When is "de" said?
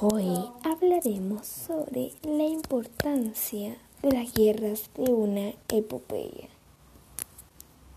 4.00-4.12, 4.96-5.12